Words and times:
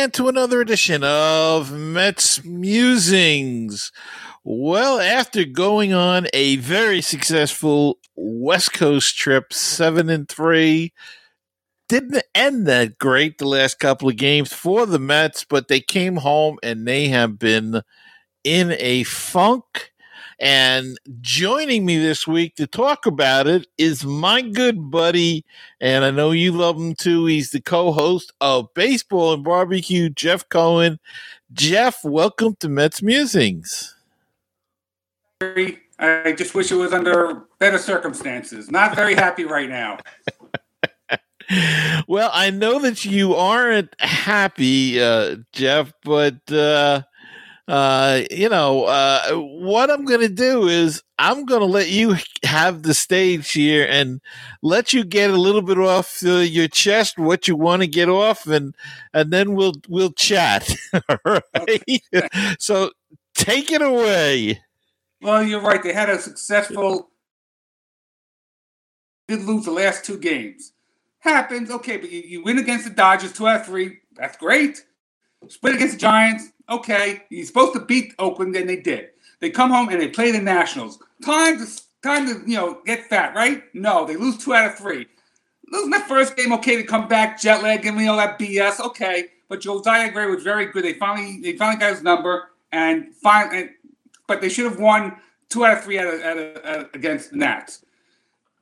again 0.00 0.10
to 0.10 0.28
another 0.28 0.62
edition 0.62 1.04
of 1.04 1.70
Mets 1.72 2.42
Musings. 2.42 3.92
Well, 4.42 4.98
after 4.98 5.44
going 5.44 5.92
on 5.92 6.26
a 6.32 6.56
very 6.56 7.02
successful 7.02 7.98
West 8.16 8.72
Coast 8.72 9.18
trip, 9.18 9.52
seven 9.52 10.08
and 10.08 10.26
three, 10.26 10.94
didn't 11.90 12.22
end 12.34 12.66
that 12.66 12.96
great 12.96 13.36
the 13.36 13.46
last 13.46 13.78
couple 13.78 14.08
of 14.08 14.16
games 14.16 14.54
for 14.54 14.86
the 14.86 14.98
Mets, 14.98 15.44
but 15.44 15.68
they 15.68 15.80
came 15.80 16.16
home 16.16 16.58
and 16.62 16.88
they 16.88 17.08
have 17.08 17.38
been 17.38 17.82
in 18.42 18.74
a 18.78 19.02
funk 19.02 19.92
and 20.40 20.98
joining 21.20 21.84
me 21.84 21.98
this 21.98 22.26
week 22.26 22.56
to 22.56 22.66
talk 22.66 23.04
about 23.04 23.46
it 23.46 23.66
is 23.76 24.04
my 24.04 24.40
good 24.40 24.90
buddy, 24.90 25.44
and 25.80 26.04
I 26.04 26.10
know 26.10 26.30
you 26.30 26.52
love 26.52 26.76
him 26.76 26.94
too. 26.94 27.26
He's 27.26 27.50
the 27.50 27.60
co 27.60 27.92
host 27.92 28.32
of 28.40 28.72
Baseball 28.72 29.34
and 29.34 29.44
Barbecue, 29.44 30.08
Jeff 30.08 30.48
Cohen. 30.48 30.98
Jeff, 31.52 32.02
welcome 32.04 32.56
to 32.60 32.68
Mets 32.68 33.02
Musings. 33.02 33.94
I 35.42 36.34
just 36.36 36.54
wish 36.54 36.72
it 36.72 36.76
was 36.76 36.94
under 36.94 37.42
better 37.58 37.78
circumstances. 37.78 38.70
Not 38.70 38.96
very 38.96 39.14
happy 39.14 39.44
right 39.44 39.68
now. 39.68 39.98
well, 42.08 42.30
I 42.32 42.50
know 42.50 42.78
that 42.78 43.04
you 43.04 43.34
aren't 43.34 43.94
happy, 44.00 45.02
uh, 45.02 45.36
Jeff, 45.52 45.92
but 46.02 46.50
uh, 46.50 47.02
uh, 47.70 48.22
you 48.32 48.48
know, 48.48 48.82
uh, 48.82 49.30
what 49.36 49.92
I'm 49.92 50.04
going 50.04 50.22
to 50.22 50.28
do 50.28 50.66
is 50.66 51.04
I'm 51.20 51.44
going 51.44 51.60
to 51.60 51.66
let 51.66 51.88
you 51.88 52.16
have 52.42 52.82
the 52.82 52.94
stage 52.94 53.52
here 53.52 53.86
and 53.88 54.20
let 54.60 54.92
you 54.92 55.04
get 55.04 55.30
a 55.30 55.36
little 55.36 55.62
bit 55.62 55.78
off 55.78 56.20
uh, 56.24 56.38
your 56.38 56.66
chest 56.66 57.16
what 57.16 57.46
you 57.46 57.54
want 57.54 57.82
to 57.82 57.86
get 57.86 58.08
off, 58.08 58.48
and 58.48 58.74
and 59.14 59.32
then 59.32 59.54
we'll 59.54 59.74
we'll 59.88 60.10
chat. 60.10 60.68
right? 61.24 62.02
so 62.58 62.90
take 63.36 63.70
it 63.70 63.82
away. 63.82 64.60
Well, 65.22 65.44
you're 65.44 65.60
right. 65.60 65.80
They 65.80 65.92
had 65.92 66.10
a 66.10 66.18
successful. 66.18 67.10
Did 69.28 69.42
lose 69.42 69.64
the 69.64 69.70
last 69.70 70.04
two 70.04 70.18
games. 70.18 70.72
Happens, 71.20 71.70
okay, 71.70 71.98
but 71.98 72.10
you, 72.10 72.22
you 72.22 72.42
win 72.42 72.58
against 72.58 72.84
the 72.84 72.90
Dodgers 72.90 73.32
two 73.32 73.46
out 73.46 73.60
of 73.60 73.66
three. 73.66 73.98
That's 74.16 74.36
great. 74.38 74.84
Split 75.48 75.74
against 75.74 75.94
the 75.94 76.00
Giants 76.00 76.50
okay, 76.70 77.24
you're 77.28 77.44
supposed 77.44 77.74
to 77.74 77.80
beat 77.80 78.14
Oakland, 78.18 78.54
and 78.56 78.68
they 78.68 78.76
did. 78.76 79.10
They 79.40 79.50
come 79.50 79.70
home 79.70 79.88
and 79.88 80.00
they 80.00 80.08
play 80.08 80.30
the 80.30 80.40
Nationals. 80.40 80.98
Time 81.24 81.58
to 81.58 81.66
time 82.02 82.26
to 82.26 82.48
you 82.48 82.56
know 82.56 82.80
get 82.86 83.06
fat, 83.06 83.34
right? 83.34 83.62
No, 83.74 84.06
they 84.06 84.16
lose 84.16 84.38
two 84.38 84.54
out 84.54 84.70
of 84.70 84.78
three. 84.78 85.06
Losing 85.70 85.90
that 85.90 86.08
first 86.08 86.36
game, 86.36 86.52
okay, 86.54 86.76
to 86.76 86.82
come 86.82 87.08
back, 87.08 87.40
jet 87.40 87.62
lag, 87.62 87.82
give 87.82 87.94
me 87.94 88.08
all 88.08 88.16
that 88.16 88.38
BS, 88.38 88.80
okay. 88.80 89.26
But 89.48 89.60
Josiah 89.60 90.10
Gray 90.10 90.26
was 90.26 90.42
very 90.42 90.66
good. 90.66 90.84
They 90.84 90.94
finally 90.94 91.40
they 91.40 91.56
finally 91.56 91.80
got 91.80 91.92
his 91.92 92.02
number, 92.02 92.50
and 92.72 93.14
finally, 93.14 93.70
but 94.26 94.40
they 94.40 94.48
should 94.48 94.70
have 94.70 94.80
won 94.80 95.16
two 95.48 95.64
out 95.64 95.78
of 95.78 95.84
three 95.84 95.98
out 95.98 96.12
of, 96.12 96.20
out 96.20 96.38
of, 96.38 96.64
out 96.64 96.78
of, 96.80 96.94
against 96.94 97.30
the 97.30 97.36
Nats. 97.36 97.84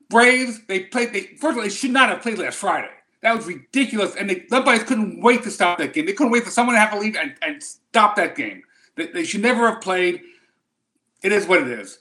Braves, 0.09 0.61
they 0.67 0.81
played. 0.81 1.13
They 1.13 1.23
first 1.39 1.53
of 1.53 1.57
all, 1.59 1.63
they 1.63 1.69
should 1.69 1.91
not 1.91 2.09
have 2.09 2.23
played 2.23 2.39
last 2.39 2.57
Friday. 2.57 2.91
That 3.23 3.37
was 3.37 3.47
ridiculous. 3.47 4.15
And 4.15 4.31
the 4.31 4.45
umpires 4.53 4.85
couldn't 4.85 5.21
wait 5.21 5.43
to 5.43 5.51
stop 5.51 5.79
that 5.79 5.93
game. 5.93 6.07
They 6.07 6.13
couldn't 6.13 6.33
wait 6.33 6.45
for 6.45 6.51
someone 6.51 6.75
to 6.75 6.81
have 6.81 6.93
a 6.93 6.99
lead 6.99 7.17
and, 7.17 7.35
and 7.43 7.63
stop 7.63 8.17
that 8.17 8.37
game. 8.37 8.63
They, 8.97 9.09
they, 9.09 9.25
should 9.25 9.43
never 9.43 9.71
have 9.71 9.81
played. 9.81 10.23
It 11.23 11.33
is 11.33 11.47
what 11.47 11.63
it 11.63 11.69
is. 11.69 11.99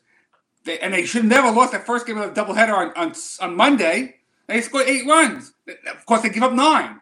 They, 0.66 0.80
and 0.80 0.94
they 0.94 1.06
should 1.06 1.26
never 1.26 1.52
lost 1.52 1.72
that 1.72 1.86
first 1.86 2.06
game 2.06 2.18
of 2.18 2.34
the 2.34 2.40
doubleheader 2.40 2.74
on, 2.74 2.94
on, 2.96 3.14
on 3.42 3.56
Monday. 3.56 4.16
They 4.48 4.62
scored 4.62 4.88
eight 4.88 5.08
runs. 5.08 5.54
Of 5.68 6.06
course, 6.06 6.22
they 6.22 6.30
give 6.30 6.44
up 6.44 6.54
nine. 6.54 7.02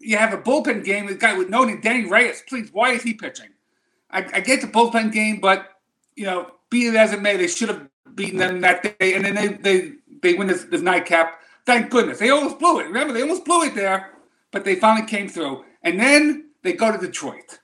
You 0.00 0.16
have 0.16 0.32
a 0.32 0.38
bullpen 0.38 0.84
game. 0.84 1.06
The 1.06 1.14
guy 1.14 1.36
with 1.36 1.50
no 1.50 1.64
name, 1.64 1.80
Denyi 1.80 2.10
Reyes. 2.10 2.42
Please, 2.48 2.70
why 2.72 2.92
is 2.92 3.02
he 3.02 3.14
pitching? 3.14 3.50
I, 4.10 4.18
I 4.34 4.40
get 4.40 4.60
the 4.60 4.66
bullpen 4.66 5.12
game, 5.12 5.40
but 5.40 5.68
you 6.16 6.24
know, 6.24 6.50
be 6.68 6.86
it 6.86 6.94
as 6.94 7.12
it 7.12 7.22
may, 7.22 7.36
they 7.36 7.46
should 7.46 7.68
have 7.68 7.88
beaten 8.14 8.38
them 8.38 8.60
that 8.62 8.98
day, 8.98 9.14
and 9.14 9.24
then 9.24 9.34
they 9.34 9.48
they 9.48 9.92
they 10.22 10.34
win 10.34 10.48
this, 10.48 10.64
this 10.64 10.80
nightcap 10.80 11.40
Thank 11.70 11.90
goodness. 11.90 12.18
They 12.18 12.30
almost 12.30 12.58
blew 12.58 12.80
it. 12.80 12.86
Remember, 12.86 13.12
they 13.12 13.22
almost 13.22 13.44
blew 13.44 13.62
it 13.62 13.76
there, 13.76 14.10
but 14.50 14.64
they 14.64 14.74
finally 14.74 15.06
came 15.06 15.28
through. 15.28 15.64
And 15.84 16.00
then 16.00 16.50
they 16.64 16.72
go 16.72 16.90
to 16.90 16.98
Detroit. 16.98 17.60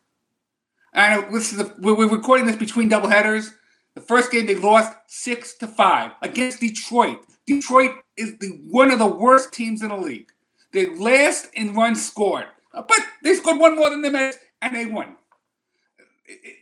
And 0.92 1.34
this 1.34 1.52
is 1.52 1.68
we're 1.80 2.08
recording 2.08 2.46
this 2.46 2.54
between 2.54 2.88
doubleheaders. 2.88 3.50
The 3.96 4.00
first 4.00 4.30
game 4.30 4.46
they 4.46 4.54
lost 4.54 4.96
six 5.08 5.56
to 5.56 5.66
five 5.66 6.12
against 6.22 6.60
Detroit. 6.60 7.18
Detroit 7.48 7.96
is 8.16 8.38
the 8.38 8.60
one 8.70 8.92
of 8.92 9.00
the 9.00 9.08
worst 9.08 9.52
teams 9.52 9.82
in 9.82 9.88
the 9.88 9.96
league. 9.96 10.30
They 10.72 10.86
last 10.86 11.48
in 11.54 11.74
runs 11.74 12.06
scored, 12.06 12.46
but 12.72 13.00
they 13.24 13.34
scored 13.34 13.58
one 13.58 13.74
more 13.74 13.90
than 13.90 14.02
the 14.02 14.12
Mets, 14.12 14.38
and 14.62 14.72
they 14.72 14.86
won. 14.86 15.16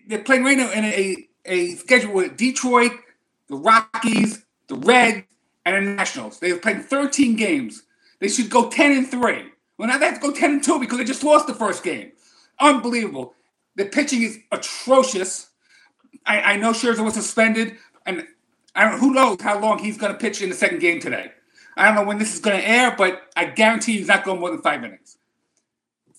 They're 0.09 0.25
playing 0.25 0.45
right 0.45 0.57
now 0.57 0.73
in 0.73 0.87
a, 0.87 1.29
a 1.45 1.75
schedule 1.75 2.15
with 2.15 2.39
Detroit, 2.39 2.93
the 3.51 3.57
Rockies, 3.57 4.47
the 4.69 4.77
Reds, 4.77 5.27
and 5.65 5.87
the 5.87 5.91
Nationals. 5.93 6.39
They've 6.39 6.61
played 6.61 6.85
13 6.85 7.37
games. 7.37 7.83
They 8.21 8.29
should 8.29 8.51
go 8.51 8.69
10 8.69 8.93
and 8.93 9.09
3. 9.09 9.45
Well, 9.79 9.89
now 9.89 9.99
they 9.99 10.07
have 10.07 10.21
to 10.21 10.21
go 10.21 10.33
10 10.33 10.51
and 10.51 10.65
2 10.65 10.81
because 10.81 10.99
they 10.99 11.05
just 11.05 11.25
lost 11.25 11.47
the 11.47 11.55
first 11.55 11.83
game. 11.83 12.13
Unbelievable. 12.61 13.35
The 13.77 13.87
pitching 13.87 14.23
is 14.23 14.39
atrocious. 14.53 15.51
I, 16.25 16.41
I 16.41 16.57
know 16.57 16.73
Scherzer 16.73 17.05
was 17.05 17.15
suspended, 17.15 17.77
and 18.07 18.27
I 18.75 18.89
don't, 18.89 19.01
who 19.01 19.13
knows 19.13 19.41
how 19.41 19.59
long 19.59 19.79
he's 19.79 19.99
going 19.99 20.13
to 20.13 20.19
pitch 20.19 20.43
in 20.43 20.49
the 20.49 20.55
second 20.55 20.81
game 20.81 21.01
today. 21.01 21.33
I 21.77 21.87
don't 21.87 21.97
know 21.97 22.05
when 22.05 22.19
this 22.19 22.35
is 22.35 22.41
going 22.41 22.61
to 22.61 22.69
air, 22.69 22.95
but 22.97 23.23
I 23.37 23.47
guarantee 23.47 23.99
he's 23.99 24.07
not 24.07 24.25
going 24.25 24.39
more 24.39 24.51
than 24.51 24.63
five 24.63 24.85
innings. 24.85 25.19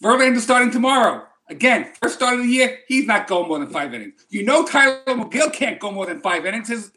Verlander 0.04 0.40
starting 0.40 0.72
tomorrow. 0.72 1.26
Again, 1.48 1.92
first 2.02 2.16
start 2.16 2.34
of 2.36 2.40
the 2.42 2.48
year, 2.48 2.80
he's 2.88 3.06
not 3.06 3.28
going 3.28 3.48
more 3.48 3.60
than 3.60 3.70
five 3.70 3.94
innings. 3.94 4.26
You 4.30 4.44
know 4.44 4.66
Tylor 4.66 5.02
Megill 5.08 5.54
can't 5.54 5.80
go 5.80 5.92
more 5.92 6.06
than 6.06 6.20
five 6.20 6.46
innings. 6.46 6.70
His 6.70 6.92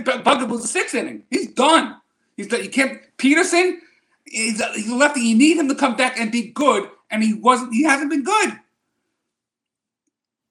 his 0.00 0.48
was 0.48 0.64
a 0.64 0.68
six 0.68 0.94
inning. 0.94 1.24
He's 1.30 1.52
done. 1.52 1.96
He's 2.36 2.48
done. 2.48 2.62
You 2.62 2.70
can't. 2.70 3.00
Peterson, 3.16 3.80
he's, 4.24 4.62
he's 4.74 4.90
lefty. 4.90 5.20
You 5.20 5.36
need 5.36 5.56
him 5.56 5.68
to 5.68 5.74
come 5.74 5.96
back 5.96 6.18
and 6.18 6.32
be 6.32 6.48
good, 6.48 6.88
and 7.10 7.22
he 7.22 7.34
wasn't. 7.34 7.72
He 7.72 7.84
hasn't 7.84 8.10
been 8.10 8.24
good. 8.24 8.50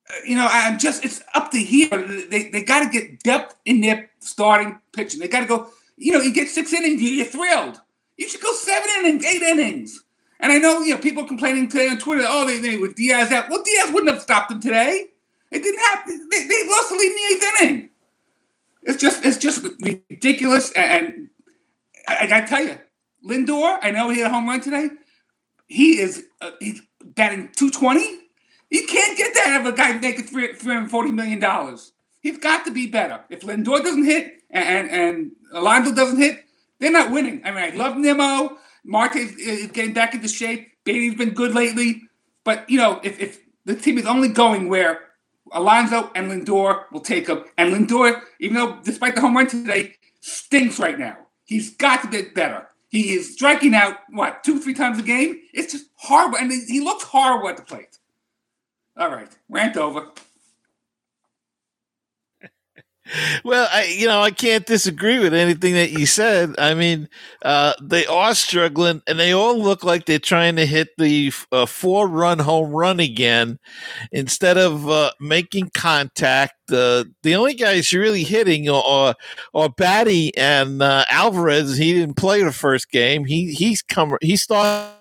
Uh, 0.10 0.14
you 0.26 0.36
know, 0.36 0.48
I'm 0.50 0.80
just. 0.80 1.04
It's 1.04 1.22
up 1.34 1.52
to 1.52 1.58
here. 1.58 1.90
They 2.30 2.50
they 2.50 2.64
got 2.64 2.84
to 2.84 2.90
get 2.90 3.24
depth 3.24 3.56
in 3.66 3.82
their 3.82 4.10
starting 4.20 4.80
pitching. 4.94 5.20
They 5.20 5.28
got 5.28 5.42
to 5.42 5.48
go. 5.48 5.70
You 5.98 6.14
know, 6.14 6.22
you 6.22 6.34
get 6.34 6.50
six 6.50 6.74
innings, 6.74 7.02
you're 7.02 7.26
thrilled. 7.26 7.80
You 8.18 8.28
should 8.28 8.42
go 8.42 8.54
seven 8.54 8.90
innings, 9.00 9.24
eight 9.26 9.42
innings. 9.42 10.04
And 10.40 10.52
I 10.52 10.58
know, 10.58 10.82
you 10.82 10.96
know, 10.96 11.00
people 11.00 11.24
complaining 11.26 11.70
today 11.70 11.88
on 11.88 12.00
Twitter, 12.00 12.24
oh, 12.26 12.48
they, 12.48 12.58
they 12.60 12.78
with 12.78 12.96
Diaz 12.96 13.32
out. 13.32 13.50
Well, 13.50 13.62
Diaz 13.64 13.92
wouldn't 13.92 14.12
have 14.12 14.22
stopped 14.22 14.50
them 14.50 14.60
today. 14.60 15.06
It 15.52 15.62
didn't 15.62 15.80
happen. 15.80 16.28
They, 16.32 16.48
they 16.48 16.68
lost 16.68 16.90
the 16.90 16.96
lead 16.96 17.06
in 17.06 17.16
the 17.16 17.36
eighth 17.36 17.62
inning. 17.62 17.90
It's 18.84 19.02
just 19.02 19.26
it's 19.26 19.38
just 19.38 19.66
ridiculous. 19.82 20.72
And 20.72 21.30
I, 22.08 22.28
gotta 22.28 22.48
tell 22.48 22.64
you, 22.64 22.78
Lindor, 23.28 23.80
I 23.82 23.92
know 23.92 24.10
he 24.10 24.20
had 24.20 24.32
a 24.32 24.34
home 24.34 24.48
run 24.48 24.62
today. 24.62 24.90
He 25.68 26.00
is 26.00 26.26
uh, 26.42 26.52
he's 26.60 26.82
batting 27.04 27.50
220. 27.56 28.22
You 28.70 28.88
can't 28.88 29.18
get 29.18 29.34
that 29.36 29.60
of 29.62 29.74
a 29.74 29.76
guy 29.76 29.98
making 30.00 30.26
$340 30.26 31.12
million. 31.12 31.78
He's 32.22 32.38
got 32.38 32.64
to 32.66 32.72
be 32.72 32.88
better. 32.88 33.20
If 33.30 33.42
Lindor 33.42 33.84
doesn't 33.84 34.06
hit 34.06 34.44
and, 34.50 34.66
and, 34.66 34.90
and 34.90 35.32
Alonso 35.52 35.94
doesn't 35.94 36.18
hit, 36.18 36.46
they're 36.80 36.92
not 36.92 37.12
winning. 37.12 37.42
I 37.44 37.52
mean, 37.52 37.74
I 37.74 37.76
love 37.76 37.98
Nimmo. 37.98 38.58
Marte 38.86 39.18
is 39.18 39.68
getting 39.72 39.94
back 39.94 40.14
into 40.14 40.30
shape. 40.30 40.70
Baty's 40.86 41.16
been 41.16 41.32
good 41.32 41.54
lately. 41.54 42.04
But, 42.46 42.70
you 42.70 42.78
know, 42.78 43.02
if, 43.04 43.20
if 43.20 43.40
the 43.66 43.76
team 43.76 43.98
is 43.98 44.06
only 44.06 44.30
going 44.30 44.70
where 44.70 45.02
Alonso 45.52 46.12
and 46.16 46.32
Lindor 46.32 46.86
will 46.92 47.02
take 47.02 47.28
him. 47.28 47.44
And 47.58 47.74
Lindor, 47.74 48.22
even 48.40 48.56
though 48.56 48.80
despite 48.84 49.16
the 49.16 49.22
home 49.22 49.36
run 49.36 49.48
today, 49.48 49.96
stinks 50.22 50.80
right 50.80 50.98
now. 50.98 51.18
He's 51.46 51.76
got 51.76 52.02
to 52.04 52.08
get 52.08 52.34
better. 52.34 52.68
He 52.90 53.14
is 53.14 53.34
striking 53.34 53.74
out 53.74 53.98
what 54.10 54.44
two, 54.44 54.60
three 54.60 54.74
times 54.74 55.00
a 55.00 55.02
game. 55.02 55.40
It's 55.54 55.74
just 55.74 55.86
horrible, 55.96 56.38
and 56.38 56.52
he 56.52 56.82
looks 56.82 57.04
horrible 57.04 57.50
at 57.50 57.58
the 57.58 57.64
plate. 57.64 58.00
All 58.98 59.10
right, 59.10 59.30
rant 59.50 59.78
over 59.78 60.12
well, 63.44 63.68
I, 63.72 63.86
you 63.86 64.08
know, 64.08 64.22
I 64.22 64.32
can't 64.32 64.66
disagree 64.66 65.20
with 65.20 65.34
anything 65.34 65.74
that 65.74 65.92
you 65.92 66.06
said. 66.06 66.56
I 66.58 66.74
mean, 66.74 67.10
uh, 67.42 67.74
they 67.82 68.06
are 68.06 68.36
struggling, 68.36 69.02
and 69.08 69.20
they 69.20 69.32
all 69.34 69.58
look 69.58 69.84
like 69.84 70.06
they're 70.06 70.20
trying 70.20 70.56
to 70.58 70.66
hit 70.66 70.90
the 70.98 71.32
uh, 71.52 71.66
four-run 71.66 72.40
home 72.40 72.72
run 72.72 73.00
again 73.00 73.60
instead 74.12 74.58
of 74.58 74.90
uh, 74.90 75.12
making 75.20 75.72
contact. 75.74 76.54
The 76.68 77.12
only 77.26 77.54
guys 77.54 77.92
really 77.92 78.24
hitting 78.24 78.70
are 78.70 79.16
are 79.54 79.70
Baty 79.70 80.36
and 80.38 80.82
uh, 80.82 81.04
Alvarez. 81.10 81.76
He 81.76 81.94
didn't 81.94 82.16
play 82.16 82.44
the 82.44 82.54
first 82.54 82.92
game. 82.92 83.26
He 83.26 83.54
he's 83.54 83.82
come. 83.82 84.18
He 84.22 84.38
started. 84.38 85.01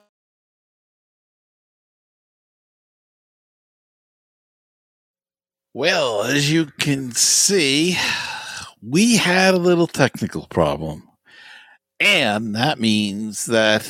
Well, 5.72 6.24
as 6.24 6.50
you 6.50 6.66
can 6.66 7.12
see, 7.12 7.96
we 8.82 9.16
had 9.16 9.54
a 9.54 9.58
little 9.58 9.86
technical 9.86 10.46
problem. 10.48 11.08
And 12.00 12.56
that 12.56 12.80
means 12.80 13.46
that 13.46 13.88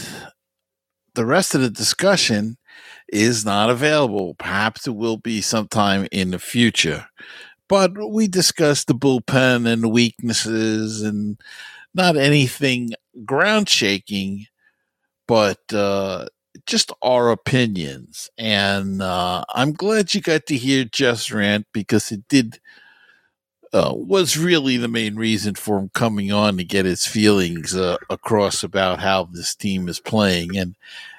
the 1.14 1.24
rest 1.24 1.54
of 1.54 1.62
the 1.62 1.70
discussion 1.70 2.58
is 3.08 3.46
not 3.46 3.70
available. 3.70 4.34
Perhaps 4.34 4.86
it 4.86 4.94
will 4.94 5.16
be 5.16 5.40
sometime 5.40 6.06
in 6.12 6.32
the 6.32 6.38
future. 6.38 7.06
But 7.66 7.92
we 8.10 8.28
discussed 8.28 8.86
the 8.86 8.94
bullpen 8.94 9.66
and 9.66 9.82
the 9.82 9.88
weaknesses 9.88 11.00
and 11.00 11.40
not 11.94 12.16
anything 12.16 12.90
ground 13.24 13.70
shaking, 13.70 14.46
but 15.26 15.60
uh, 15.72 16.26
just 16.66 16.92
our 17.02 17.30
opinions. 17.30 18.30
And 18.38 19.02
uh, 19.02 19.44
I'm 19.54 19.72
glad 19.72 20.14
you 20.14 20.20
got 20.20 20.46
to 20.46 20.56
hear 20.56 20.84
Jeff's 20.84 21.30
rant 21.30 21.66
because 21.72 22.10
it 22.12 22.26
did 22.28 22.60
uh, 23.72 23.92
was 23.94 24.36
really 24.36 24.76
the 24.76 24.88
main 24.88 25.16
reason 25.16 25.54
for 25.54 25.78
him 25.78 25.90
coming 25.94 26.32
on 26.32 26.56
to 26.56 26.64
get 26.64 26.84
his 26.84 27.06
feelings 27.06 27.74
uh, 27.76 27.96
across 28.08 28.62
about 28.62 29.00
how 29.00 29.24
this 29.24 29.54
team 29.54 29.88
is 29.88 30.00
playing, 30.00 30.56
and 30.56 30.74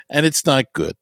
and 0.10 0.26
it's 0.26 0.46
not 0.46 0.74
good. 0.74 0.96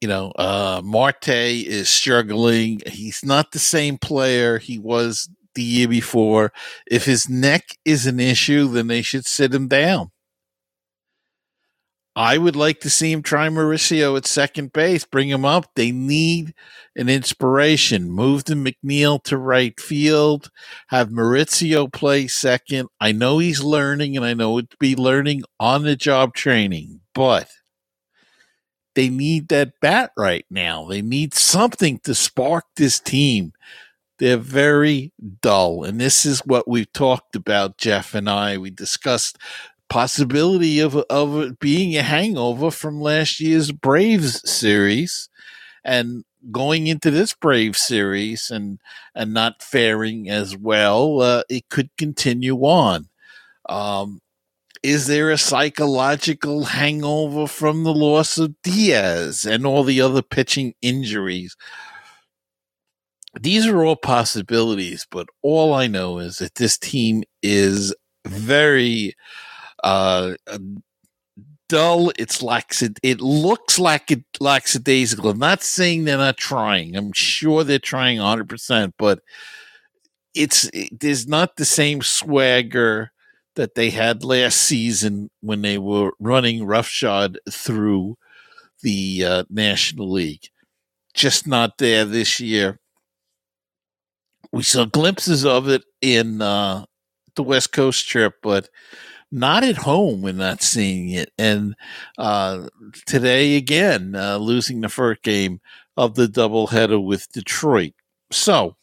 You 0.00 0.08
know, 0.08 0.32
uh, 0.32 0.82
Marte 0.84 1.28
is 1.28 1.88
struggling. 1.88 2.82
He's 2.86 3.24
not 3.24 3.52
the 3.52 3.58
same 3.58 3.98
player 3.98 4.58
he 4.58 4.78
was 4.78 5.28
the 5.54 5.62
year 5.62 5.88
before. 5.88 6.52
If 6.86 7.04
his 7.04 7.28
neck 7.28 7.76
is 7.84 8.06
an 8.06 8.20
issue, 8.20 8.68
then 8.68 8.86
they 8.86 9.02
should 9.02 9.26
sit 9.26 9.52
him 9.52 9.66
down. 9.66 10.10
I 12.18 12.36
would 12.36 12.56
like 12.56 12.80
to 12.80 12.90
see 12.90 13.12
him 13.12 13.22
try 13.22 13.48
Mauricio 13.48 14.16
at 14.16 14.26
second 14.26 14.72
base, 14.72 15.04
bring 15.04 15.28
him 15.28 15.44
up. 15.44 15.66
They 15.76 15.92
need 15.92 16.52
an 16.96 17.08
inspiration. 17.08 18.10
Move 18.10 18.42
the 18.42 18.54
McNeil 18.54 19.22
to 19.22 19.38
right 19.38 19.78
field, 19.78 20.50
have 20.88 21.10
Mauricio 21.10 21.92
play 21.92 22.26
second. 22.26 22.88
I 23.00 23.12
know 23.12 23.38
he's 23.38 23.62
learning 23.62 24.16
and 24.16 24.26
I 24.26 24.34
know 24.34 24.58
it'd 24.58 24.76
be 24.80 24.96
learning 24.96 25.44
on 25.60 25.84
the 25.84 25.94
job 25.94 26.34
training, 26.34 27.02
but 27.14 27.50
they 28.96 29.08
need 29.10 29.46
that 29.50 29.74
bat 29.80 30.10
right 30.16 30.44
now. 30.50 30.88
They 30.88 31.02
need 31.02 31.34
something 31.34 32.00
to 32.00 32.16
spark 32.16 32.64
this 32.74 32.98
team. 32.98 33.52
They're 34.18 34.38
very 34.38 35.12
dull. 35.40 35.84
And 35.84 36.00
this 36.00 36.26
is 36.26 36.40
what 36.40 36.66
we've 36.66 36.92
talked 36.92 37.36
about, 37.36 37.78
Jeff 37.78 38.12
and 38.12 38.28
I. 38.28 38.58
We 38.58 38.70
discussed 38.70 39.38
possibility 39.88 40.80
of 40.80 40.96
of 40.96 41.38
it 41.40 41.58
being 41.58 41.96
a 41.96 42.02
hangover 42.02 42.70
from 42.70 43.00
last 43.00 43.40
year's 43.40 43.72
Braves 43.72 44.48
series 44.48 45.28
and 45.84 46.24
going 46.50 46.86
into 46.86 47.10
this 47.10 47.34
Braves 47.34 47.80
series 47.80 48.50
and 48.50 48.80
and 49.14 49.34
not 49.34 49.62
faring 49.62 50.28
as 50.28 50.56
well, 50.56 51.20
uh, 51.20 51.42
it 51.48 51.68
could 51.68 51.90
continue 51.96 52.58
on. 52.58 53.08
Um, 53.68 54.20
is 54.82 55.06
there 55.06 55.30
a 55.30 55.38
psychological 55.38 56.64
hangover 56.64 57.46
from 57.46 57.82
the 57.82 57.92
loss 57.92 58.38
of 58.38 58.54
Diaz 58.62 59.44
and 59.44 59.66
all 59.66 59.82
the 59.82 60.00
other 60.00 60.22
pitching 60.22 60.74
injuries? 60.82 61.56
These 63.40 63.66
are 63.66 63.84
all 63.84 63.96
possibilities, 63.96 65.06
but 65.10 65.28
all 65.42 65.74
I 65.74 65.86
know 65.86 66.18
is 66.18 66.36
that 66.36 66.54
this 66.54 66.78
team 66.78 67.24
is 67.42 67.94
very 68.24 69.14
uh, 69.84 70.34
dull. 71.68 72.12
It's 72.18 72.42
lax. 72.42 72.82
It 72.82 73.20
looks 73.20 73.78
like 73.78 74.10
it 74.10 74.24
lackadaisical. 74.40 75.30
I'm 75.30 75.38
not 75.38 75.62
saying 75.62 76.04
they're 76.04 76.16
not 76.16 76.36
trying. 76.36 76.96
I'm 76.96 77.12
sure 77.12 77.64
they're 77.64 77.78
trying 77.78 78.18
100, 78.18 78.48
percent 78.48 78.94
but 78.98 79.20
it's 80.34 80.64
it, 80.72 81.00
there's 81.00 81.26
not 81.26 81.56
the 81.56 81.64
same 81.64 82.02
swagger 82.02 83.12
that 83.56 83.74
they 83.74 83.90
had 83.90 84.22
last 84.22 84.60
season 84.60 85.30
when 85.40 85.62
they 85.62 85.78
were 85.78 86.12
running 86.20 86.64
roughshod 86.64 87.38
through 87.50 88.16
the 88.82 89.24
uh, 89.24 89.44
National 89.50 90.10
League. 90.10 90.48
Just 91.12 91.46
not 91.46 91.78
there 91.78 92.04
this 92.04 92.38
year. 92.38 92.78
We 94.52 94.62
saw 94.62 94.84
glimpses 94.84 95.44
of 95.44 95.68
it 95.68 95.82
in 96.00 96.40
uh, 96.40 96.84
the 97.34 97.42
West 97.42 97.72
Coast 97.72 98.08
trip, 98.08 98.34
but 98.42 98.68
not 99.30 99.64
at 99.64 99.76
home 99.76 100.22
when 100.22 100.38
not 100.38 100.62
seeing 100.62 101.10
it. 101.10 101.32
And 101.38 101.74
uh, 102.16 102.68
today 103.06 103.56
again, 103.56 104.14
uh, 104.14 104.38
losing 104.38 104.80
the 104.80 104.88
first 104.88 105.22
game 105.22 105.60
of 105.96 106.14
the 106.14 106.26
doubleheader 106.26 107.02
with 107.02 107.30
Detroit. 107.32 107.92
So 108.30 108.76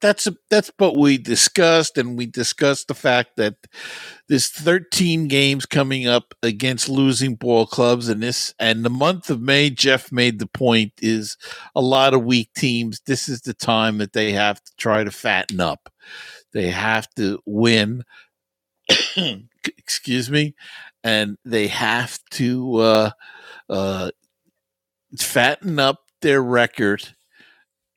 that's 0.00 0.26
a, 0.26 0.36
that's 0.50 0.70
what 0.76 0.96
we 0.96 1.16
discussed, 1.16 1.96
and 1.96 2.18
we 2.18 2.26
discussed 2.26 2.88
the 2.88 2.94
fact 2.94 3.36
that 3.36 3.54
there's 4.28 4.48
13 4.48 5.26
games 5.26 5.64
coming 5.64 6.06
up 6.06 6.34
against 6.42 6.88
losing 6.88 7.34
ball 7.34 7.66
clubs, 7.66 8.08
and 8.08 8.22
this 8.22 8.54
and 8.58 8.84
the 8.84 8.90
month 8.90 9.30
of 9.30 9.40
May. 9.40 9.70
Jeff 9.70 10.12
made 10.12 10.38
the 10.38 10.46
point 10.46 10.92
is 11.00 11.36
a 11.74 11.80
lot 11.80 12.14
of 12.14 12.24
weak 12.24 12.50
teams. 12.54 13.00
This 13.06 13.28
is 13.28 13.40
the 13.40 13.54
time 13.54 13.98
that 13.98 14.12
they 14.12 14.32
have 14.32 14.62
to 14.62 14.72
try 14.76 15.02
to 15.02 15.10
fatten 15.10 15.60
up. 15.60 15.90
They 16.52 16.70
have 16.70 17.08
to 17.16 17.40
win 17.46 18.04
excuse 19.66 20.30
me, 20.30 20.54
and 21.04 21.36
they 21.44 21.68
have 21.68 22.18
to 22.32 22.76
uh, 22.76 23.10
uh, 23.68 24.10
fatten 25.18 25.78
up 25.78 26.00
their 26.22 26.42
record 26.42 27.08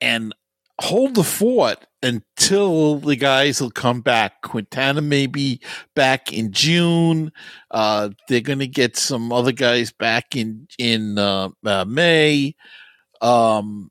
and 0.00 0.34
hold 0.80 1.14
the 1.14 1.24
fort 1.24 1.86
until 2.02 2.96
the 2.98 3.16
guys 3.16 3.60
will 3.60 3.70
come 3.70 4.00
back. 4.00 4.40
Quintana 4.42 5.02
may 5.02 5.26
be 5.26 5.60
back 5.94 6.32
in 6.32 6.52
June. 6.52 7.30
Uh, 7.70 8.10
they're 8.28 8.40
going 8.40 8.58
to 8.60 8.66
get 8.66 8.96
some 8.96 9.32
other 9.32 9.52
guys 9.52 9.92
back 9.92 10.34
in 10.34 10.66
in 10.78 11.18
uh, 11.18 11.50
uh, 11.64 11.84
May. 11.84 12.54
Um, 13.20 13.90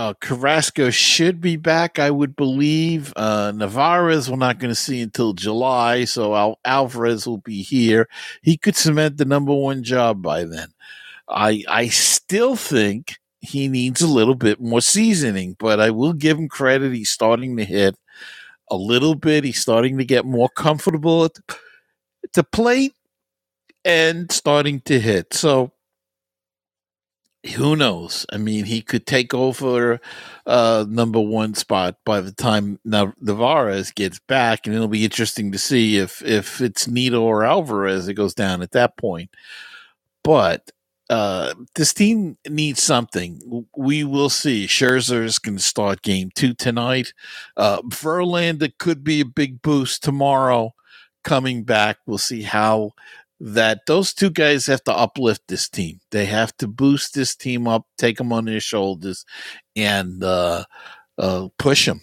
uh, 0.00 0.14
Carrasco 0.14 0.88
should 0.88 1.42
be 1.42 1.56
back, 1.56 1.98
I 1.98 2.10
would 2.10 2.34
believe. 2.34 3.12
Uh, 3.16 3.52
Narvaez, 3.54 4.30
we're 4.30 4.36
not 4.38 4.58
going 4.58 4.70
to 4.70 4.74
see 4.74 5.02
until 5.02 5.34
July, 5.34 6.06
so 6.06 6.34
Al- 6.34 6.58
Alvarez 6.64 7.26
will 7.26 7.42
be 7.42 7.60
here. 7.60 8.08
He 8.40 8.56
could 8.56 8.76
cement 8.76 9.18
the 9.18 9.26
number 9.26 9.52
one 9.52 9.82
job 9.82 10.22
by 10.22 10.44
then. 10.44 10.68
I 11.28 11.64
I 11.68 11.88
still 11.88 12.56
think 12.56 13.18
he 13.42 13.68
needs 13.68 14.00
a 14.00 14.06
little 14.06 14.34
bit 14.34 14.58
more 14.58 14.80
seasoning, 14.80 15.54
but 15.58 15.80
I 15.80 15.90
will 15.90 16.14
give 16.14 16.38
him 16.38 16.48
credit. 16.48 16.94
He's 16.94 17.10
starting 17.10 17.58
to 17.58 17.64
hit 17.66 17.94
a 18.70 18.76
little 18.76 19.14
bit. 19.14 19.44
He's 19.44 19.60
starting 19.60 19.98
to 19.98 20.04
get 20.06 20.24
more 20.24 20.48
comfortable 20.48 21.26
at 21.26 21.32
the 22.32 22.44
plate 22.44 22.94
and 23.84 24.32
starting 24.32 24.80
to 24.82 24.98
hit. 24.98 25.34
So 25.34 25.72
who 27.56 27.74
knows? 27.74 28.26
I 28.30 28.36
mean, 28.36 28.66
he 28.66 28.82
could 28.82 29.06
take 29.06 29.32
over 29.32 30.00
uh, 30.46 30.84
number 30.88 31.20
one 31.20 31.54
spot 31.54 31.96
by 32.04 32.20
the 32.20 32.32
time 32.32 32.78
Narvaez 32.84 33.92
gets 33.92 34.18
back, 34.18 34.66
and 34.66 34.74
it'll 34.74 34.88
be 34.88 35.04
interesting 35.04 35.50
to 35.52 35.58
see 35.58 35.96
if 35.96 36.22
if 36.22 36.60
it's 36.60 36.86
Nido 36.86 37.22
or 37.22 37.44
Alvarez 37.44 38.06
that 38.06 38.14
goes 38.14 38.34
down 38.34 38.62
at 38.62 38.72
that 38.72 38.96
point. 38.98 39.30
But 40.22 40.70
uh, 41.08 41.54
this 41.74 41.94
team 41.94 42.36
needs 42.48 42.82
something. 42.82 43.66
We 43.76 44.04
will 44.04 44.30
see. 44.30 44.66
Scherzer 44.66 45.24
is 45.24 45.38
going 45.38 45.56
to 45.56 45.62
start 45.62 46.02
game 46.02 46.30
two 46.34 46.54
tonight. 46.54 47.14
Uh, 47.56 47.80
Verlander 47.82 48.72
could 48.78 49.02
be 49.02 49.20
a 49.20 49.24
big 49.24 49.62
boost 49.62 50.02
tomorrow 50.04 50.74
coming 51.24 51.64
back. 51.64 51.98
We'll 52.06 52.18
see 52.18 52.42
how 52.42 52.92
that 53.40 53.80
those 53.86 54.12
two 54.12 54.30
guys 54.30 54.66
have 54.66 54.84
to 54.84 54.92
uplift 54.92 55.42
this 55.48 55.68
team. 55.68 55.98
They 56.10 56.26
have 56.26 56.54
to 56.58 56.68
boost 56.68 57.14
this 57.14 57.34
team 57.34 57.66
up, 57.66 57.86
take 57.96 58.18
them 58.18 58.32
on 58.32 58.44
their 58.44 58.60
shoulders, 58.60 59.24
and 59.74 60.22
uh, 60.22 60.64
uh, 61.18 61.48
push 61.58 61.86
them. 61.86 62.02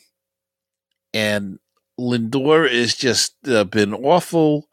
And 1.14 1.60
Lindor 2.00 2.72
has 2.72 2.96
just 2.96 3.36
uh, 3.48 3.64
been 3.66 3.94
awful 3.94 4.68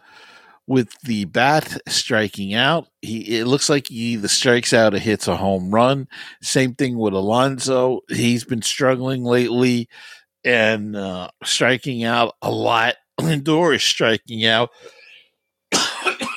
with 0.67 0.89
the 1.03 1.27
bat 1.27 1.77
striking 1.87 2.55
out. 2.55 2.89
He 3.03 3.39
it 3.39 3.47
looks 3.47 3.69
like 3.69 3.89
he 3.89 4.13
either 4.15 4.29
strikes 4.29 4.73
out 4.73 4.95
or 4.95 4.99
hits 4.99 5.29
a 5.29 5.37
home 5.37 5.71
run. 5.71 6.09
Same 6.43 6.75
thing 6.75 6.97
with 6.97 7.13
Alonso. 7.13 8.01
He's 8.09 8.45
been 8.45 8.63
struggling 8.63 9.25
lately 9.25 9.89
and 10.45 10.97
uh, 10.97 11.29
striking 11.43 12.05
out 12.05 12.35
a 12.41 12.51
lot. 12.51 12.97
Lindor 13.21 13.75
is 13.75 13.83
striking 13.83 14.47
out 14.47 14.71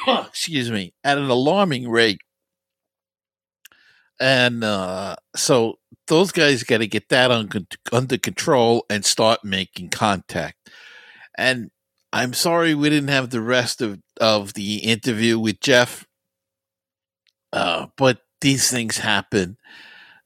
excuse 0.27 0.71
me, 0.71 0.93
at 1.03 1.17
an 1.17 1.29
alarming 1.29 1.89
rate. 1.89 2.21
And 4.19 4.63
uh, 4.63 5.17
so 5.35 5.75
those 6.07 6.31
guys 6.31 6.63
got 6.63 6.79
to 6.79 6.87
get 6.87 7.09
that 7.09 7.29
un- 7.29 7.49
under 7.91 8.17
control 8.17 8.85
and 8.89 9.05
start 9.05 9.43
making 9.43 9.89
contact. 9.89 10.55
And 11.37 11.69
I'm 12.11 12.33
sorry 12.33 12.73
we 12.73 12.89
didn't 12.89 13.09
have 13.09 13.29
the 13.29 13.41
rest 13.41 13.81
of, 13.81 13.99
of 14.19 14.53
the 14.53 14.77
interview 14.77 15.37
with 15.37 15.59
Jeff, 15.59 16.07
uh, 17.53 17.87
but 17.95 18.19
these 18.41 18.71
things 18.71 18.97
happen. 18.97 19.57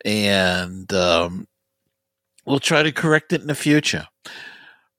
And 0.06 0.92
um, 0.94 1.48
we'll 2.46 2.60
try 2.60 2.84
to 2.84 2.92
correct 2.92 3.34
it 3.34 3.42
in 3.42 3.48
the 3.48 3.56
future. 3.56 4.08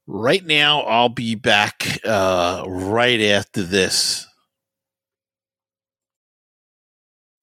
Right 0.06 0.44
now, 0.44 0.80
I'll 0.80 1.08
be 1.08 1.34
back 1.34 2.00
uh, 2.04 2.64
right 2.66 3.20
after 3.20 3.62
this 3.62 4.26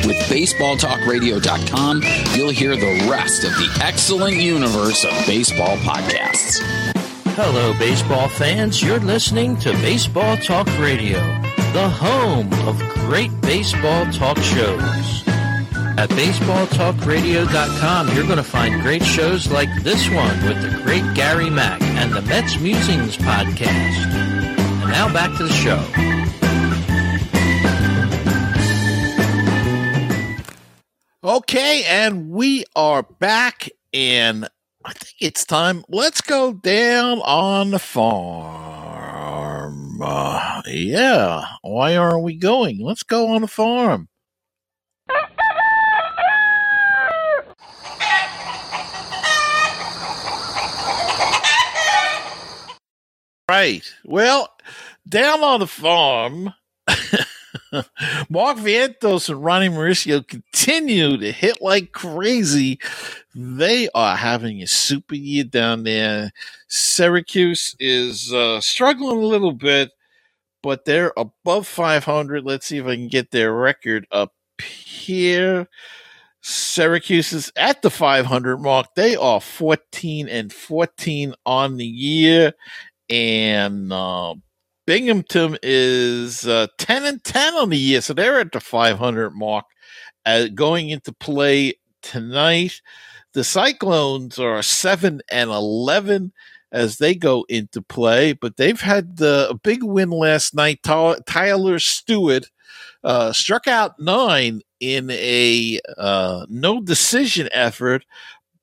With 0.07 0.17
BaseballTalkRadio.com, 0.27 2.01
you'll 2.35 2.49
hear 2.49 2.75
the 2.75 3.07
rest 3.07 3.43
of 3.43 3.51
the 3.51 3.69
excellent 3.83 4.37
universe 4.37 5.05
of 5.05 5.11
baseball 5.27 5.77
podcasts. 5.77 6.86
Hello, 7.39 7.71
baseball 7.77 8.29
fans. 8.29 8.81
You're 8.81 8.99
listening 8.99 9.57
to 9.57 9.71
Baseball 9.73 10.37
Talk 10.37 10.65
Radio, 10.79 11.19
the 11.71 11.87
home 11.87 12.51
of 12.67 12.79
great 13.05 13.29
baseball 13.41 14.11
talk 14.11 14.39
shows. 14.39 15.23
At 15.99 16.09
baseballtalkradio.com, 16.09 18.15
you're 18.15 18.25
going 18.25 18.37
to 18.37 18.43
find 18.43 18.81
great 18.81 19.03
shows 19.03 19.51
like 19.51 19.69
this 19.83 20.09
one 20.09 20.45
with 20.45 20.59
the 20.63 20.81
great 20.81 21.03
Gary 21.13 21.51
Mack 21.51 21.79
and 21.79 22.11
the 22.11 22.23
Mets 22.23 22.59
Musings 22.59 23.17
podcast. 23.17 23.67
And 24.81 24.89
now 24.89 25.13
back 25.13 25.37
to 25.37 25.43
the 25.43 25.53
show. 25.53 25.77
Okay, 31.23 31.83
and 31.87 32.31
we 32.31 32.65
are 32.75 33.03
back, 33.03 33.69
and 33.93 34.49
I 34.87 34.93
think 34.93 35.15
it's 35.19 35.43
time. 35.45 35.83
Let's 35.89 36.21
go 36.21 36.53
down 36.53 37.19
on 37.19 37.71
the 37.71 37.79
farm. 37.79 38.07
Uh, 40.01 40.61
yeah, 40.65 41.45
why 41.61 41.97
are 41.97 42.17
we 42.17 42.37
going? 42.37 42.79
Let's 42.79 43.03
go 43.03 43.27
on 43.33 43.41
the 43.41 43.49
farm. 43.49 44.07
Right. 53.49 53.83
Well, 54.05 54.55
down 55.09 55.43
on 55.43 55.59
the 55.59 55.67
farm, 55.67 56.53
Mark 58.29 58.57
Vientos 58.57 59.29
and 59.29 59.43
Ronnie 59.43 59.69
Mauricio 59.69 60.27
continue 60.27 61.17
to 61.17 61.31
hit 61.31 61.61
like 61.61 61.91
crazy. 61.91 62.79
They 63.35 63.89
are 63.93 64.15
having 64.15 64.61
a 64.61 64.67
super 64.67 65.15
year 65.15 65.43
down 65.43 65.83
there. 65.83 66.31
Syracuse 66.67 67.75
is 67.79 68.33
uh, 68.33 68.61
struggling 68.61 69.17
a 69.17 69.27
little 69.27 69.53
bit, 69.53 69.91
but 70.63 70.85
they're 70.85 71.13
above 71.17 71.67
500. 71.67 72.43
Let's 72.43 72.67
see 72.67 72.77
if 72.77 72.85
I 72.85 72.95
can 72.95 73.07
get 73.07 73.31
their 73.31 73.53
record 73.53 74.07
up 74.11 74.33
here. 74.61 75.67
Syracuse 76.41 77.33
is 77.33 77.51
at 77.57 77.81
the 77.81 77.89
500 77.89 78.57
mark. 78.57 78.87
They 78.95 79.15
are 79.15 79.41
14 79.41 80.29
and 80.29 80.51
14 80.53 81.33
on 81.45 81.77
the 81.77 81.85
year 81.85 82.53
and 83.09 83.91
uh, 83.91 84.35
Binghamton 84.87 85.57
is 85.61 86.47
uh, 86.47 86.67
10 86.77 87.05
and 87.05 87.23
10 87.23 87.55
on 87.55 87.69
the 87.69 87.77
year, 87.77 87.99
so 87.99 88.13
they're 88.13 88.39
at 88.39 88.53
the 88.53 88.61
500 88.61 89.31
mark. 89.31 89.65
Uh, 90.25 90.47
going 90.55 90.89
into 90.89 91.11
play 91.11 91.73
tonight, 92.01 92.81
the 93.33 93.43
Cyclones 93.43 94.39
are 94.39 94.63
7 94.63 95.21
and 95.29 95.49
11 95.49 96.31
as 96.71 96.97
they 96.97 97.15
go 97.15 97.45
into 97.49 97.81
play, 97.81 98.31
but 98.31 98.55
they've 98.55 98.79
had 98.79 99.17
uh, 99.21 99.47
a 99.49 99.55
big 99.55 99.83
win 99.83 100.09
last 100.09 100.55
night. 100.55 100.79
Tyler 100.83 101.79
Stuart 101.79 102.49
uh, 103.03 103.33
struck 103.33 103.67
out 103.67 103.99
nine 103.99 104.61
in 104.79 105.09
a 105.11 105.81
uh, 105.97 106.45
no 106.49 106.79
decision 106.79 107.49
effort, 107.51 108.05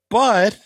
but 0.09 0.59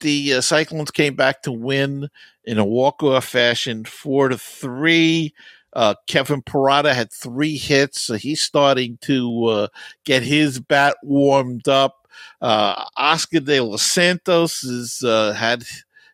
the 0.00 0.34
uh, 0.34 0.40
Cyclones 0.40 0.90
came 0.90 1.14
back 1.14 1.42
to 1.42 1.52
win 1.52 2.08
in 2.44 2.58
a 2.58 2.64
walk-off 2.64 3.24
fashion, 3.24 3.84
four 3.84 4.28
to 4.28 4.38
three. 4.38 5.34
Uh, 5.72 5.94
Kevin 6.06 6.42
Parada 6.42 6.94
had 6.94 7.12
three 7.12 7.56
hits, 7.56 8.02
so 8.02 8.14
he's 8.14 8.40
starting 8.40 8.98
to 9.02 9.44
uh, 9.44 9.68
get 10.04 10.22
his 10.22 10.58
bat 10.58 10.96
warmed 11.02 11.68
up. 11.68 12.08
Uh, 12.40 12.84
Oscar 12.96 13.40
De 13.40 13.60
Los 13.60 13.82
Santos 13.82 14.62
has 14.62 15.02
uh, 15.04 15.32
had 15.32 15.64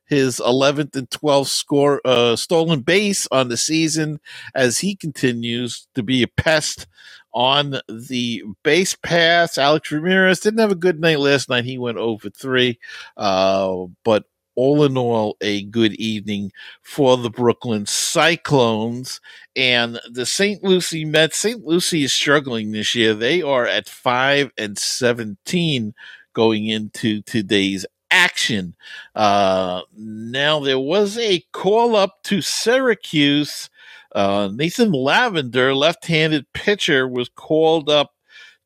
his 0.07 0.41
11th 0.41 0.97
and 0.97 1.09
12th 1.11 1.47
score 1.47 2.01
uh, 2.05 2.37
stolen 2.37 2.81
base 2.81 3.27
on 3.31 3.49
the 3.49 3.57
season 3.57 4.21
as 4.55 4.79
he 4.79 4.95
continues 4.95 5.87
to 5.95 6.03
be 6.03 6.23
a 6.23 6.29
pest 6.29 6.87
on 7.33 7.81
the 7.89 8.43
base 8.63 8.95
pass. 8.95 9.59
Alex 9.59 9.91
Ramirez 9.91 10.41
didn't 10.41 10.61
have 10.61 10.73
a 10.73 10.77
good 10.77 11.01
night 11.01 11.21
last 11.21 11.49
night. 11.49 11.65
He 11.65 11.79
went 11.79 11.99
over 11.99 12.31
three, 12.31 12.79
uh, 13.17 13.87
but 14.05 14.25
all 14.55 14.85
in 14.85 14.99
all, 14.99 15.37
a 15.41 15.63
good 15.65 15.95
evening 15.95 16.53
for 16.83 17.17
the 17.17 17.31
Brooklyn 17.31 17.87
Cyclones 17.87 19.21
and 19.57 19.99
the 20.11 20.27
St. 20.27 20.63
Lucie 20.63 21.05
Mets. 21.07 21.39
St. 21.39 21.65
Lucie 21.65 22.05
is 22.05 22.13
struggling 22.13 22.73
this 22.73 22.95
year. 22.95 23.15
They 23.15 23.41
are 23.41 23.67
at 23.67 23.89
five 23.89 24.53
and 24.59 24.79
seventeen 24.79 25.95
going 26.35 26.67
into 26.67 27.23
today's 27.23 27.87
action. 28.11 28.77
Uh, 29.15 29.83
now 29.97 30.61
there 30.61 30.79
was 30.79 31.17
a 31.19 31.41
call 31.53 31.97
up 31.97 32.23
to 32.25 32.43
Syracuse. 32.43 33.71
Uh, 34.15 34.51
Nathan 34.53 34.93
Lavender, 34.93 35.75
left-handed 35.75 36.53
pitcher, 36.53 37.09
was 37.09 37.29
called 37.31 37.89
up 37.89 38.13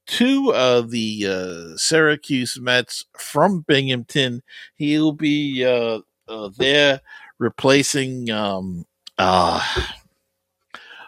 to 0.06 0.52
uh, 0.52 0.82
the 0.82 1.26
uh, 1.26 1.76
Syracuse 1.76 2.58
Mets 2.60 3.04
from 3.18 3.60
Binghamton. 3.60 4.42
He'll 4.76 5.12
be 5.12 5.64
uh, 5.64 6.00
uh 6.28 6.50
there 6.56 7.00
replacing 7.38 8.30
um, 8.30 8.86
uh, 9.18 9.60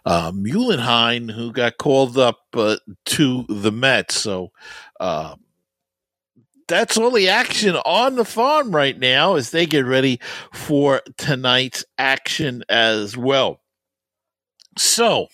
uh, 0.04 0.33
who 0.33 1.52
got 1.52 1.78
called 1.78 2.18
up 2.18 2.40
to 2.52 3.45
the 3.49 3.73
Mets. 3.73 4.16
So 4.16 4.52
that's 6.68 6.99
all 6.99 7.11
the 7.11 7.28
action 7.28 7.76
on 7.76 8.16
the 8.16 8.25
farm 8.25 8.75
right 8.75 8.99
now 8.99 9.37
as 9.37 9.50
they 9.50 9.64
get 9.64 9.87
ready 9.87 10.21
for 10.52 11.02
tonight's 11.16 11.85
action 11.99 12.62
as 12.68 13.16
well. 13.16 13.61
So, 14.78 15.28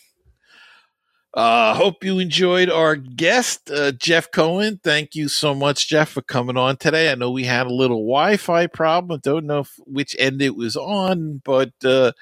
uh, 1.34 1.74
hope 1.74 2.04
you 2.04 2.18
enjoyed 2.18 2.70
our 2.70 2.96
guest, 2.96 3.70
uh, 3.70 3.92
Jeff 3.92 4.30
Cohen. 4.30 4.80
Thank 4.82 5.14
you 5.14 5.28
so 5.28 5.54
much, 5.54 5.88
Jeff, 5.88 6.10
for 6.10 6.22
coming 6.22 6.56
on 6.56 6.76
today. 6.76 7.10
I 7.10 7.16
know 7.16 7.30
we 7.30 7.44
had 7.44 7.66
a 7.66 7.74
little 7.74 7.98
Wi-Fi 8.06 8.68
problem. 8.68 9.20
Don't 9.22 9.46
know 9.46 9.60
if, 9.60 9.74
which 9.86 10.14
end 10.18 10.40
it 10.40 10.56
was 10.56 10.76
on, 10.76 11.42
but 11.44 11.72
uh, 11.84 12.12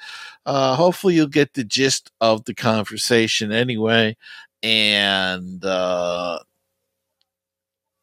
uh, 0.47 0.77
hopefully 0.77 1.15
you'll 1.15 1.27
get 1.27 1.55
the 1.55 1.65
gist 1.65 2.11
of 2.21 2.45
the 2.45 2.55
conversation 2.55 3.53
anyway. 3.53 4.17
And 4.63 5.65
uh, 5.65 6.39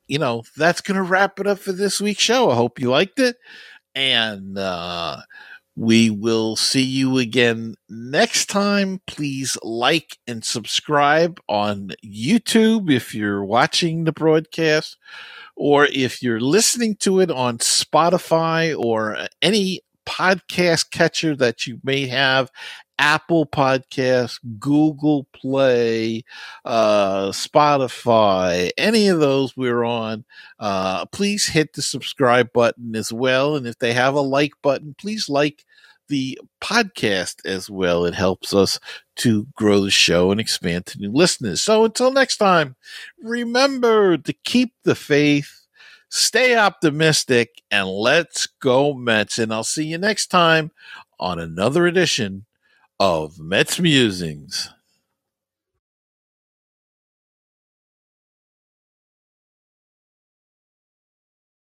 you 0.07 0.19
know 0.19 0.43
that's 0.57 0.81
to 0.81 1.03
wrap 1.03 1.39
it 1.39 1.47
up 1.47 1.59
for 1.59 1.71
this 1.71 2.01
week's 2.01 2.21
show. 2.23 2.51
I 2.51 2.55
hope 2.55 2.79
you 2.79 2.89
liked 2.89 3.19
it, 3.19 3.38
and 3.95 4.57
uh, 4.57 5.21
we 5.79 6.09
will 6.09 6.57
see 6.57 6.83
you 6.83 7.19
again 7.19 7.74
next 7.88 8.48
time. 8.48 9.00
Please 9.07 9.57
like 9.63 10.17
and 10.27 10.43
subscribe 10.43 11.39
on 11.48 11.91
YouTube 12.05 12.91
if 12.91 13.15
you're 13.15 13.45
watching 13.45 14.03
the 14.03 14.12
broadcast, 14.12 14.98
or 15.55 15.86
if 15.86 16.21
you're 16.21 16.41
listening 16.41 16.98
to 16.98 17.21
it 17.21 17.31
on 17.31 17.59
Spotify 17.59 18.77
or 18.77 19.25
any 19.41 19.79
podcast 20.05 20.91
catcher 20.91 21.33
that 21.38 21.65
you 21.65 21.79
may 21.81 22.07
have 22.07 22.51
Apple 22.99 23.45
Podcasts, 23.45 24.39
Google 24.59 25.25
Play, 25.33 26.23
uh, 26.65 27.29
Spotify, 27.29 28.71
any 28.77 29.07
of 29.07 29.21
those 29.21 29.55
we're 29.55 29.85
on. 29.85 30.25
Uh, 30.59 31.05
please 31.05 31.47
hit 31.47 31.73
the 31.73 31.81
subscribe 31.81 32.51
button 32.51 32.95
as 32.95 33.11
well. 33.11 33.55
And 33.55 33.65
if 33.65 33.79
they 33.79 33.93
have 33.93 34.15
a 34.15 34.21
like 34.21 34.51
button, 34.61 34.95
please 34.99 35.29
like 35.29 35.63
the 36.09 36.37
podcast 36.61 37.35
as 37.45 37.69
well. 37.69 38.03
It 38.03 38.15
helps 38.15 38.53
us 38.53 38.79
to 39.17 39.47
grow 39.55 39.79
the 39.79 39.91
show 39.91 40.31
and 40.31 40.39
expand 40.39 40.85
to 40.87 40.99
new 40.99 41.11
listeners. 41.11 41.63
So 41.63 41.85
until 41.85 42.11
next 42.11 42.37
time, 42.37 42.75
remember 43.23 44.17
to 44.17 44.33
keep 44.43 44.73
the 44.83 44.95
faith, 44.95 45.67
stay 46.09 46.57
optimistic, 46.57 47.61
and 47.71 47.87
let's 47.87 48.45
go 48.45 48.93
Mets. 48.93 49.39
And 49.39 49.53
I'll 49.53 49.63
see 49.63 49.85
you 49.85 49.97
next 49.97 50.27
time 50.27 50.71
on 51.17 51.39
another 51.39 51.87
edition 51.87 52.45
of 52.99 53.39
Mets 53.39 53.79
Musings. 53.79 54.69